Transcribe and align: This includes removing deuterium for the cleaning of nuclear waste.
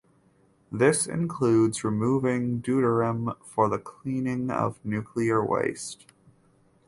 This 0.71 1.05
includes 1.05 1.83
removing 1.83 2.59
deuterium 2.59 3.37
for 3.45 3.69
the 3.69 3.77
cleaning 3.77 4.49
of 4.49 4.83
nuclear 4.83 5.45
waste. 5.45 6.07